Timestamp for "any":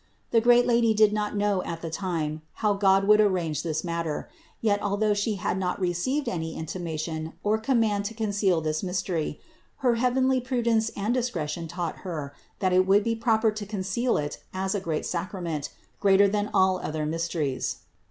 6.27-6.55